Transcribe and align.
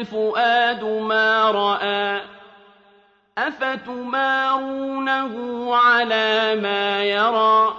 الفؤاد 0.00 0.84
ما 0.84 1.50
رأى 1.50 2.20
أفتمارونه 3.38 5.32
على 5.76 6.54
ما 6.60 7.04
يرى؟ 7.04 7.76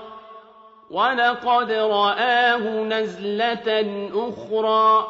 ولقد 0.92 1.72
رآه 1.72 2.84
نزلة 2.84 4.10
أخرى 4.14 5.08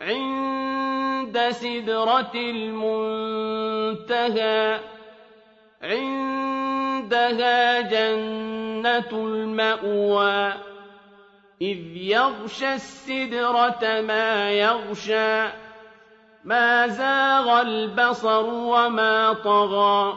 عند 0.00 1.48
سدرة 1.50 2.32
المنتهى 2.34 4.18
عندها 5.82 7.80
جنة 7.80 9.10
المأوى 9.12 10.52
إذ 11.62 11.96
يغشى 11.96 12.74
السدرة 12.74 14.00
ما 14.00 14.50
يغشى. 14.50 15.67
ما 16.48 16.86
زاغ 16.86 17.60
البصر 17.60 18.46
وما 18.46 19.32
طغى. 19.32 20.14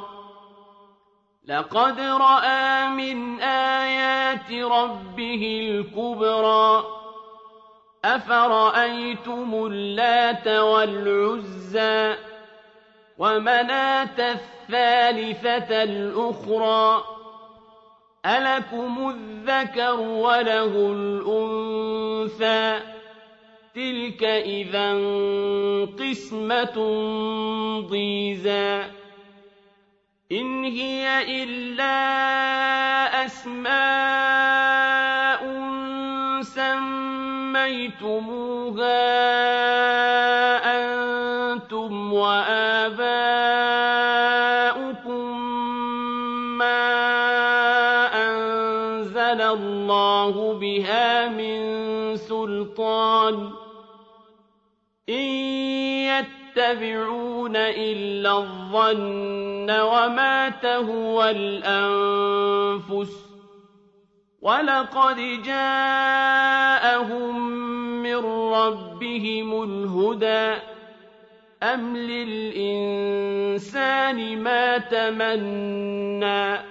لقد 1.48 2.00
رأى 2.00 2.88
من 2.88 3.40
آيات 3.42 4.52
ربه 4.52 5.60
الكبرى. 5.70 6.84
أفرأيتم 8.06 9.54
اللات 9.54 10.48
والعزى 10.48 12.16
ومناة 13.18 14.32
الثالثة 14.32 15.84
الأخرى؟ 15.84 17.04
ألكم 18.26 19.10
الذكر 19.10 20.00
وله 20.00 20.94
الأنثى؟ 20.94 22.91
تلك 23.76 24.24
إذا 24.24 24.94
قسمة 26.00 26.78
ضيزى 27.90 28.84
إن 30.32 30.64
هي 30.64 31.44
إلا 31.44 31.96
أسماء 33.26 33.72
سميتموها 37.62 38.42
أنتم 40.76 42.14
وآباؤكم 42.14 43.02
ما 46.58 46.84
أنزل 48.28 49.42
الله 49.42 50.54
بها 50.54 51.28
من 51.28 51.71
سلطان 52.52 53.52
إن 55.10 55.26
يتبعون 56.12 57.56
إلا 57.56 58.38
الظن 58.38 59.72
وما 59.72 60.50
تهوى 60.50 61.32
الأنفس 61.32 63.14
ولقد 64.42 65.16
جاءهم 65.46 67.40
من 68.04 68.26
ربهم 68.54 69.64
الهدى 69.64 70.62
أم 71.64 71.98
للإنسان 71.98 73.38
ما 74.44 74.78
تمنى 74.78 76.71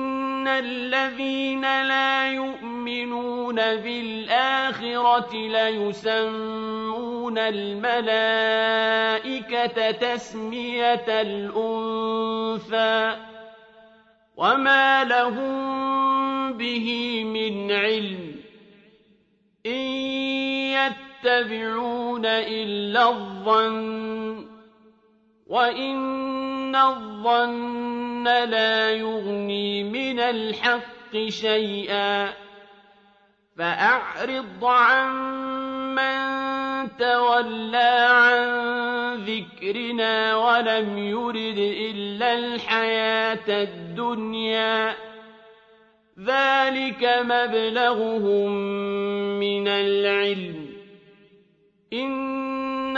الذين 0.47 1.61
لا 1.61 2.31
يؤمنون 2.31 3.55
بالآخرة 3.55 5.33
ليسمون 5.33 7.37
الملائكة 7.37 8.31
تسمية 9.91 11.21
الأنثى 11.21 13.15
وما 14.37 15.03
لهم 15.03 16.53
به 16.53 17.23
من 17.23 17.71
علم 17.71 18.35
إن 19.65 20.01
يتبعون 21.21 22.25
إلا 22.25 23.09
الظن 23.09 24.45
وإن 25.47 26.75
الظن 26.75 28.00
لا 28.23 28.91
يغني 28.91 29.83
من 29.83 30.19
الحق 30.19 31.27
شيئا 31.27 32.33
فأعرض 33.57 34.65
عن 34.65 35.15
من 35.95 36.21
تولى 36.97 38.07
عن 38.09 38.41
ذكرنا 39.25 40.35
ولم 40.35 40.97
يرد 40.97 41.57
إلا 41.57 42.33
الحياة 42.33 43.63
الدنيا 43.63 44.95
ذلك 46.19 47.19
مبلغهم 47.21 48.51
من 49.39 49.67
العلم 49.67 50.69
إن 51.93 52.97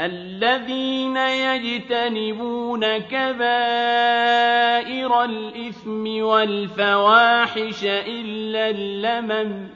الذين 0.00 1.16
يجتنبون 1.16 2.98
كبائر 2.98 3.64
الإثم 5.24 6.22
والفواحش 6.22 7.84
إلا 7.84 8.70
اللمم. 8.70 9.68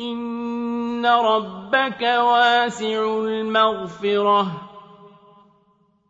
إن 0.00 1.06
ربك 1.06 2.02
واسع 2.02 3.04
المغفرة. 3.04 4.71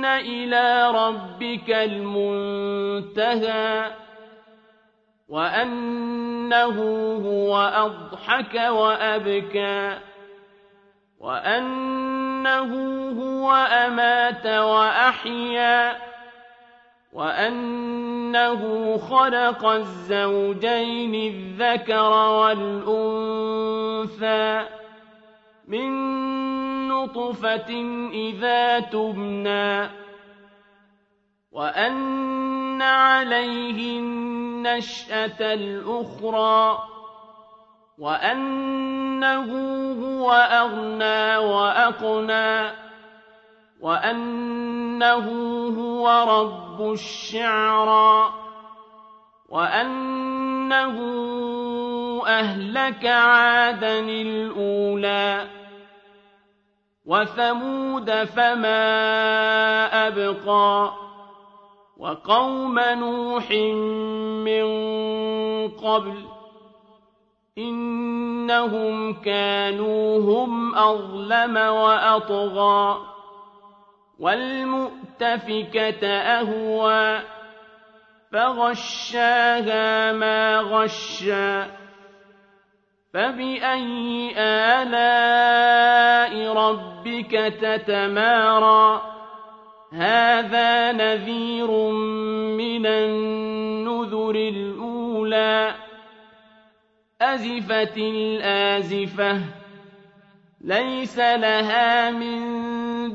إن 0.00 0.04
إلى 0.04 0.90
ربك 0.90 1.70
المنتهى 1.70 3.10
وأنه 5.28 6.76
هو 7.26 7.56
أضحك 7.56 8.54
وأبكى 8.54 9.98
وأنه 11.20 12.72
هو 13.20 13.52
أمات 13.52 14.46
وأحيا 14.46 15.96
وأنه 17.12 18.96
خلق 18.98 19.66
الزوجين 19.66 21.14
الذكر 21.14 22.12
والأنثى 22.12 23.20
من 25.70 25.90
نطفة 26.88 27.70
إذا 28.12 28.80
تبنى 28.80 29.88
وأن 31.52 32.82
عليه 32.82 33.98
النشأة 33.98 35.54
الأخرى 35.54 36.78
وأنه 37.98 39.50
هو 40.02 40.32
أغنى 40.32 41.36
وأقنى 41.36 42.70
وأنه 43.80 45.26
هو 45.78 46.08
رب 46.28 46.92
الشعرى 46.92 48.34
وأنه 49.48 50.96
أهلك 52.26 53.06
عادا 53.06 53.98
الأولى. 53.98 55.59
وثمود 57.06 58.24
فما 58.24 58.86
أبقى 60.08 60.92
وقوم 61.96 62.78
نوح 62.78 63.50
من 64.44 64.64
قبل 65.68 66.24
إنهم 67.58 69.12
كانوا 69.12 70.18
هم 70.18 70.74
أظلم 70.74 71.56
وأطغى 71.56 73.00
والمؤتفكة 74.18 76.06
أهوى 76.08 77.20
فغشاها 78.32 80.12
ما 80.12 80.60
غشّى 80.60 81.79
فبأي 83.14 84.32
آلاء 84.36 86.52
ربك 86.52 87.30
تتمارى؟ 87.60 89.02
هذا 89.92 90.92
نذير 90.92 91.70
من 92.56 92.86
النذر 92.86 94.30
الأولى. 94.30 95.74
أزفت 97.20 97.96
الآزفة. 97.96 99.40
ليس 100.60 101.18
لها 101.18 102.10
من 102.10 102.40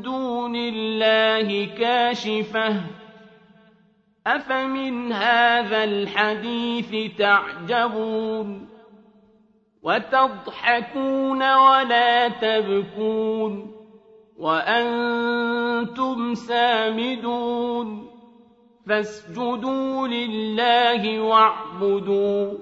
دون 0.01 0.55
الله 0.55 1.65
كاشفة. 1.65 2.75
أفمن 4.27 5.11
هذا 5.11 5.83
الحديث 5.83 7.17
تعجبون؟ 7.17 8.74
وتضحكون 9.85 11.53
ولا 11.53 12.27
تبكون 12.27 13.71
وأنتم 14.37 16.33
سامدون 16.33 18.07
فاسجدوا 18.87 20.07
لله 20.07 21.19
واعبدوا 21.19 22.53